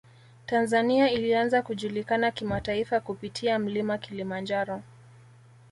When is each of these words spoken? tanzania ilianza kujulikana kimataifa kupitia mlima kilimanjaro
tanzania 0.45 1.11
ilianza 1.11 1.61
kujulikana 1.61 2.31
kimataifa 2.31 2.99
kupitia 2.99 3.59
mlima 3.59 3.97
kilimanjaro 3.97 4.81